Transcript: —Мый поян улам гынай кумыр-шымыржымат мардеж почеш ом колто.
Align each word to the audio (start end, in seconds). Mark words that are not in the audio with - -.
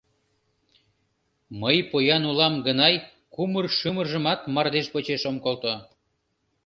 —Мый 1.61 1.77
поян 1.89 2.23
улам 2.31 2.55
гынай 2.67 2.95
кумыр-шымыржымат 3.33 4.39
мардеж 4.53 4.87
почеш 4.93 5.21
ом 5.29 5.37
колто. 5.43 5.73